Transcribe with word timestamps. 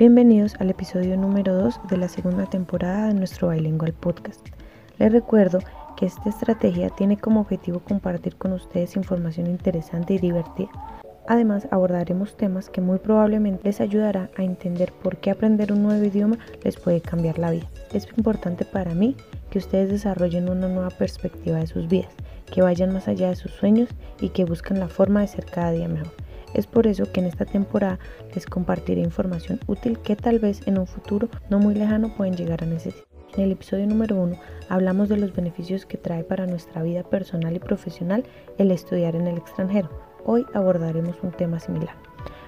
Bienvenidos 0.00 0.54
al 0.58 0.70
episodio 0.70 1.14
número 1.18 1.54
2 1.54 1.80
de 1.90 1.98
la 1.98 2.08
segunda 2.08 2.46
temporada 2.46 3.08
de 3.08 3.12
nuestro 3.12 3.50
Bilingual 3.50 3.92
Podcast. 3.92 4.40
Les 4.96 5.12
recuerdo 5.12 5.58
que 5.94 6.06
esta 6.06 6.30
estrategia 6.30 6.88
tiene 6.88 7.18
como 7.18 7.42
objetivo 7.42 7.80
compartir 7.80 8.36
con 8.36 8.54
ustedes 8.54 8.96
información 8.96 9.46
interesante 9.46 10.14
y 10.14 10.18
divertida. 10.18 10.70
Además, 11.28 11.68
abordaremos 11.70 12.34
temas 12.38 12.70
que 12.70 12.80
muy 12.80 12.98
probablemente 12.98 13.60
les 13.64 13.82
ayudará 13.82 14.30
a 14.38 14.42
entender 14.42 14.90
por 14.90 15.18
qué 15.18 15.32
aprender 15.32 15.70
un 15.70 15.82
nuevo 15.82 16.02
idioma 16.02 16.38
les 16.64 16.78
puede 16.78 17.02
cambiar 17.02 17.38
la 17.38 17.50
vida. 17.50 17.68
Es 17.92 18.08
importante 18.16 18.64
para 18.64 18.94
mí 18.94 19.16
que 19.50 19.58
ustedes 19.58 19.90
desarrollen 19.90 20.48
una 20.48 20.68
nueva 20.68 20.88
perspectiva 20.88 21.58
de 21.58 21.66
sus 21.66 21.88
vidas, 21.88 22.14
que 22.50 22.62
vayan 22.62 22.94
más 22.94 23.06
allá 23.06 23.28
de 23.28 23.36
sus 23.36 23.52
sueños 23.52 23.90
y 24.18 24.30
que 24.30 24.46
busquen 24.46 24.80
la 24.80 24.88
forma 24.88 25.20
de 25.20 25.26
ser 25.26 25.44
cada 25.44 25.72
día 25.72 25.88
mejor. 25.88 26.08
Es 26.54 26.66
por 26.66 26.86
eso 26.86 27.04
que 27.12 27.20
en 27.20 27.26
esta 27.26 27.44
temporada 27.44 27.98
les 28.34 28.46
compartiré 28.46 29.00
información 29.00 29.60
útil 29.66 29.98
que 29.98 30.16
tal 30.16 30.38
vez 30.38 30.66
en 30.66 30.78
un 30.78 30.86
futuro 30.86 31.28
no 31.48 31.58
muy 31.58 31.74
lejano 31.74 32.14
pueden 32.16 32.36
llegar 32.36 32.62
a 32.62 32.66
necesitar. 32.66 33.06
En 33.36 33.44
el 33.44 33.52
episodio 33.52 33.86
número 33.86 34.16
1 34.16 34.36
hablamos 34.68 35.08
de 35.08 35.16
los 35.16 35.34
beneficios 35.34 35.86
que 35.86 35.96
trae 35.96 36.24
para 36.24 36.46
nuestra 36.46 36.82
vida 36.82 37.04
personal 37.04 37.54
y 37.54 37.60
profesional 37.60 38.24
el 38.58 38.72
estudiar 38.72 39.14
en 39.14 39.28
el 39.28 39.38
extranjero. 39.38 39.88
Hoy 40.24 40.44
abordaremos 40.52 41.16
un 41.22 41.30
tema 41.30 41.60
similar. 41.60 41.94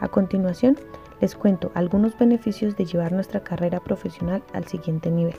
A 0.00 0.08
continuación, 0.08 0.76
les 1.20 1.36
cuento 1.36 1.70
algunos 1.74 2.18
beneficios 2.18 2.76
de 2.76 2.84
llevar 2.84 3.12
nuestra 3.12 3.44
carrera 3.44 3.80
profesional 3.80 4.42
al 4.52 4.66
siguiente 4.66 5.10
nivel. 5.10 5.36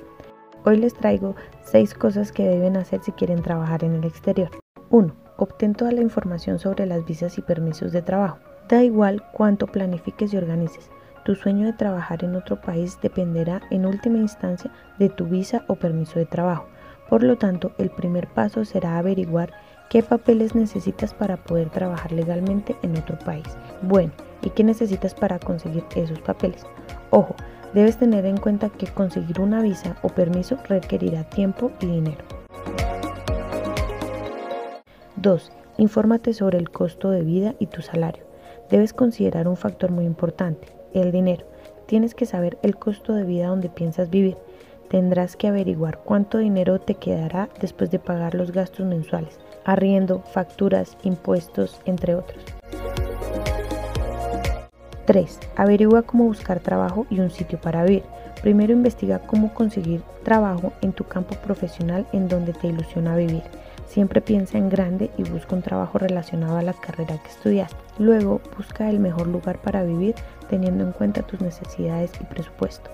Hoy 0.64 0.78
les 0.78 0.94
traigo 0.94 1.36
6 1.66 1.94
cosas 1.94 2.32
que 2.32 2.44
deben 2.44 2.78
hacer 2.78 3.02
si 3.04 3.12
quieren 3.12 3.42
trabajar 3.42 3.84
en 3.84 3.96
el 3.96 4.06
exterior. 4.06 4.50
1 4.90 5.25
Obtén 5.38 5.74
toda 5.74 5.92
la 5.92 6.02
información 6.02 6.60
sobre 6.60 6.86
las 6.86 7.06
visas 7.06 7.38
y 7.38 7.42
permisos 7.42 7.92
de 7.92 8.02
trabajo. 8.02 8.38
Da 8.70 8.84
igual 8.84 9.24
cuánto 9.34 9.68
planifiques 9.68 10.34
y 10.34 10.38
organices. 10.38 10.90
Tu 11.26 11.36
sueño 11.36 11.66
de 11.66 11.74
trabajar 11.74 12.24
en 12.24 12.36
otro 12.36 12.62
país 12.62 13.00
dependerá 13.02 13.62
en 13.70 13.86
última 13.86 14.18
instancia 14.18 14.72
de 14.98 15.10
tu 15.10 15.26
visa 15.26 15.66
o 15.68 15.76
permiso 15.76 16.20
de 16.20 16.26
trabajo. 16.26 16.68
Por 17.10 17.24
lo 17.24 17.38
tanto, 17.38 17.72
el 17.78 17.90
primer 17.90 18.28
paso 18.28 18.64
será 18.64 18.98
averiguar 18.98 19.52
qué 19.90 20.02
papeles 20.04 20.56
necesitas 20.56 21.14
para 21.14 21.38
poder 21.38 21.70
trabajar 21.70 22.12
legalmente 22.12 22.76
en 22.82 22.98
otro 22.98 23.20
país. 23.20 23.46
Bueno, 23.82 24.12
¿y 24.42 24.52
qué 24.52 24.64
necesitas 24.64 25.14
para 25.14 25.40
conseguir 25.40 25.84
esos 25.96 26.20
papeles? 26.20 26.66
Ojo, 27.10 27.36
debes 27.74 27.98
tener 27.98 28.26
en 28.26 28.38
cuenta 28.38 28.70
que 28.70 28.88
conseguir 28.88 29.42
una 29.42 29.62
visa 29.62 29.96
o 30.02 30.10
permiso 30.10 30.58
requerirá 30.68 31.24
tiempo 31.26 31.72
y 31.82 31.88
dinero. 31.88 32.45
2. 35.26 35.52
Infórmate 35.80 36.36
sobre 36.36 36.60
el 36.60 36.70
costo 36.70 37.10
de 37.10 37.24
vida 37.24 37.56
y 37.58 37.66
tu 37.66 37.82
salario. 37.82 38.24
Debes 38.70 38.94
considerar 38.94 39.48
un 39.48 39.58
factor 39.58 39.90
muy 39.90 40.06
importante, 40.06 40.68
el 40.94 41.12
dinero. 41.12 41.48
Tienes 41.88 42.14
que 42.14 42.28
saber 42.28 42.60
el 42.62 42.76
costo 42.76 43.16
de 43.16 43.24
vida 43.24 43.48
donde 43.48 43.70
piensas 43.70 44.12
vivir. 44.12 44.38
Tendrás 44.88 45.36
que 45.36 45.48
averiguar 45.48 45.98
cuánto 45.98 46.38
dinero 46.38 46.80
te 46.80 46.94
quedará 46.94 47.50
después 47.60 47.90
de 47.90 47.98
pagar 47.98 48.36
los 48.36 48.52
gastos 48.52 48.86
mensuales, 48.86 49.40
arriendo, 49.64 50.22
facturas, 50.32 50.96
impuestos, 51.02 51.82
entre 51.86 52.14
otros. 52.14 52.44
3. 55.06 55.40
Averigua 55.56 56.04
cómo 56.04 56.26
buscar 56.26 56.60
trabajo 56.60 57.08
y 57.10 57.20
un 57.20 57.32
sitio 57.32 57.60
para 57.60 57.84
vivir. 57.84 58.04
Primero 58.44 58.74
investiga 58.74 59.18
cómo 59.18 59.56
conseguir 59.56 60.04
trabajo 60.22 60.72
en 60.84 60.94
tu 60.94 61.04
campo 61.04 61.34
profesional 61.44 62.06
en 62.14 62.28
donde 62.28 62.54
te 62.54 62.68
ilusiona 62.68 63.16
vivir. 63.16 63.42
Siempre 63.86 64.22
piensa 64.22 64.58
en 64.58 64.70
grande 64.70 65.12
y 65.18 65.24
busca 65.24 65.56
un 65.56 65.62
trabajo 65.62 65.98
relacionado 65.98 66.58
a 66.58 66.62
la 66.62 66.74
carrera 66.74 67.18
que 67.22 67.30
estudiaste. 67.30 67.78
Luego 67.98 68.42
busca 68.58 68.90
el 68.90 69.00
mejor 69.00 69.28
lugar 69.28 69.62
para 69.62 69.84
vivir 69.84 70.16
teniendo 70.50 70.84
en 70.84 70.92
cuenta 70.92 71.22
tus 71.22 71.42
necesidades 71.42 72.12
y 72.20 72.26
presupuesto. 72.26 72.90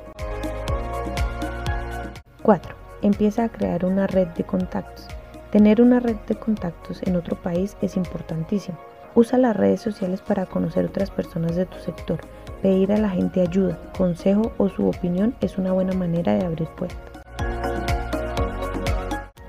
4. 2.43 2.75
Empieza 3.01 3.45
a 3.45 3.49
crear 3.49 3.85
una 3.85 4.07
red 4.07 4.27
de 4.29 4.43
contactos. 4.43 5.07
Tener 5.51 5.81
una 5.81 5.99
red 5.99 6.17
de 6.27 6.35
contactos 6.35 7.01
en 7.03 7.15
otro 7.15 7.35
país 7.35 7.75
es 7.81 7.97
importantísimo. 7.97 8.77
Usa 9.15 9.37
las 9.37 9.55
redes 9.55 9.81
sociales 9.81 10.21
para 10.21 10.45
conocer 10.45 10.85
otras 10.85 11.11
personas 11.11 11.55
de 11.55 11.65
tu 11.65 11.77
sector. 11.79 12.19
Pedir 12.61 12.93
a 12.93 12.97
la 12.97 13.09
gente 13.09 13.41
ayuda, 13.41 13.77
consejo 13.97 14.53
o 14.57 14.69
su 14.69 14.87
opinión 14.87 15.35
es 15.41 15.57
una 15.57 15.73
buena 15.73 15.93
manera 15.93 16.35
de 16.35 16.45
abrir 16.45 16.69
puertas. 16.69 17.11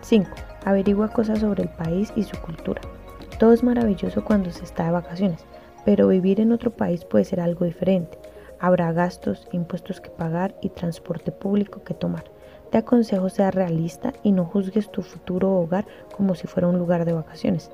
5. 0.01 0.29
Averigua 0.65 1.09
cosas 1.09 1.41
sobre 1.41 1.65
el 1.65 1.69
país 1.69 2.13
y 2.15 2.23
su 2.23 2.41
cultura. 2.41 2.81
Todo 3.39 3.53
es 3.53 3.63
maravilloso 3.63 4.25
cuando 4.25 4.51
se 4.51 4.65
está 4.65 4.85
de 4.85 4.93
vacaciones, 4.93 5.45
pero 5.85 6.09
vivir 6.09 6.41
en 6.41 6.53
otro 6.53 6.71
país 6.71 7.05
puede 7.05 7.25
ser 7.25 7.41
algo 7.41 7.65
diferente. 7.65 8.19
Habrá 8.61 8.93
gastos, 8.93 9.49
impuestos 9.53 10.01
que 10.01 10.11
pagar 10.11 10.55
y 10.63 10.69
transporte 10.69 11.33
público 11.33 11.83
que 11.83 11.95
tomar. 11.95 12.25
Te 12.71 12.79
aconsejo 12.79 13.29
ser 13.29 13.55
realista 13.55 14.13
y 14.23 14.31
no 14.33 14.45
juzgues 14.45 14.91
tu 14.91 15.03
futuro 15.03 15.53
hogar 15.53 15.85
como 16.17 16.35
si 16.35 16.47
fuera 16.47 16.69
un 16.69 16.79
lugar 16.79 17.05
de 17.05 17.13
vacaciones. 17.13 17.71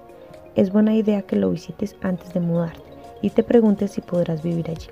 Es 0.54 0.72
buena 0.72 0.94
idea 0.94 1.22
que 1.22 1.36
lo 1.36 1.50
visites 1.50 1.94
antes 2.00 2.32
de 2.32 2.40
mudarte 2.40 2.82
y 3.20 3.30
te 3.30 3.42
preguntes 3.42 3.92
si 3.92 4.00
podrás 4.00 4.42
vivir 4.42 4.70
allí. 4.70 4.88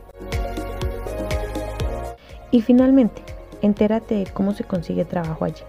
Y 2.51 2.61
finalmente, 2.61 3.23
entérate 3.63 4.15
de 4.17 4.27
cómo 4.27 4.53
se 4.53 4.65
consigue 4.65 5.05
trabajo 5.05 5.45
allí. 5.45 5.63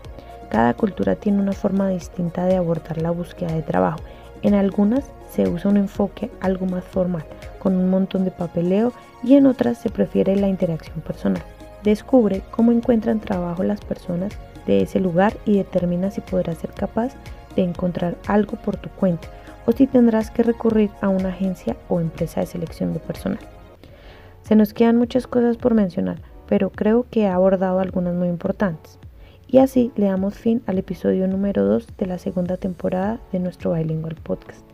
Cada 0.49 0.73
cultura 0.73 1.15
tiene 1.15 1.41
una 1.41 1.53
forma 1.53 1.89
distinta 1.89 2.45
de 2.45 2.55
abordar 2.55 3.01
la 3.01 3.11
búsqueda 3.11 3.53
de 3.53 3.61
trabajo. 3.61 3.99
En 4.41 4.53
algunas 4.53 5.11
se 5.29 5.47
usa 5.49 5.69
un 5.69 5.77
enfoque 5.77 6.29
algo 6.39 6.65
más 6.65 6.83
formal, 6.83 7.25
con 7.59 7.75
un 7.75 7.89
montón 7.89 8.23
de 8.23 8.31
papeleo, 8.31 8.93
y 9.23 9.35
en 9.35 9.47
otras 9.47 9.77
se 9.77 9.89
prefiere 9.89 10.35
la 10.35 10.47
interacción 10.47 11.01
personal. 11.01 11.43
Descubre 11.83 12.41
cómo 12.51 12.71
encuentran 12.71 13.19
trabajo 13.19 13.63
las 13.63 13.81
personas 13.81 14.33
de 14.65 14.81
ese 14.81 14.99
lugar 14.99 15.33
y 15.45 15.57
determina 15.57 16.11
si 16.11 16.21
podrás 16.21 16.57
ser 16.57 16.71
capaz 16.71 17.13
de 17.55 17.63
encontrar 17.63 18.15
algo 18.27 18.57
por 18.57 18.77
tu 18.77 18.89
cuenta 18.89 19.27
o 19.65 19.71
si 19.71 19.87
tendrás 19.87 20.31
que 20.31 20.43
recurrir 20.43 20.91
a 21.01 21.09
una 21.09 21.29
agencia 21.29 21.75
o 21.89 21.99
empresa 21.99 22.39
de 22.39 22.45
selección 22.45 22.93
de 22.93 22.99
personal. 22.99 23.39
Se 24.43 24.55
nos 24.55 24.73
quedan 24.73 24.97
muchas 24.97 25.27
cosas 25.27 25.57
por 25.57 25.73
mencionar, 25.73 26.21
pero 26.47 26.69
creo 26.69 27.05
que 27.09 27.23
he 27.23 27.27
abordado 27.27 27.79
algunas 27.79 28.15
muy 28.15 28.29
importantes. 28.29 28.97
Y 29.49 29.59
así 29.59 29.91
le 29.95 30.07
damos 30.07 30.35
fin 30.35 30.61
al 30.65 30.77
episodio 30.77 31.27
número 31.27 31.63
2 31.63 31.87
de 31.97 32.05
la 32.05 32.17
segunda 32.17 32.57
temporada 32.57 33.19
de 33.31 33.39
nuestro 33.39 33.73
Bilingual 33.73 34.15
Podcast. 34.15 34.65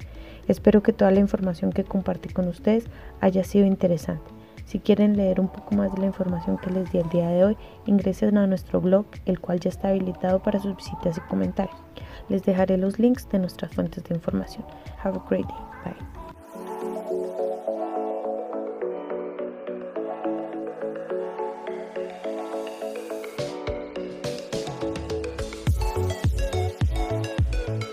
Espero 0.47 0.81
que 0.81 0.93
toda 0.93 1.11
la 1.11 1.19
información 1.19 1.71
que 1.71 1.83
compartí 1.83 2.29
con 2.29 2.47
ustedes 2.47 2.85
haya 3.21 3.43
sido 3.43 3.65
interesante. 3.67 4.31
Si 4.65 4.79
quieren 4.79 5.15
leer 5.15 5.39
un 5.39 5.49
poco 5.49 5.75
más 5.75 5.93
de 5.93 6.01
la 6.01 6.07
información 6.07 6.57
que 6.57 6.71
les 6.71 6.91
di 6.91 6.97
el 6.97 7.09
día 7.09 7.27
de 7.29 7.43
hoy, 7.43 7.57
ingresen 7.85 8.37
a 8.37 8.47
nuestro 8.47 8.81
blog, 8.81 9.05
el 9.25 9.39
cual 9.39 9.59
ya 9.59 9.69
está 9.69 9.89
habilitado 9.89 10.41
para 10.41 10.59
sus 10.59 10.75
visitas 10.75 11.17
y 11.17 11.21
comentarios. 11.21 11.77
Les 12.29 12.43
dejaré 12.43 12.77
los 12.77 12.97
links 12.97 13.29
de 13.29 13.39
nuestras 13.39 13.73
fuentes 13.73 14.03
de 14.05 14.15
información. 14.15 14.65
Have 15.03 15.17
a 15.17 15.23
great 15.29 15.45
day. 15.45 15.57
Bye. 15.83 16.22